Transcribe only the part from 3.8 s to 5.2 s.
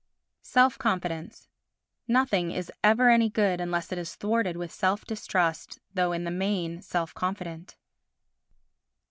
it is thwarted with self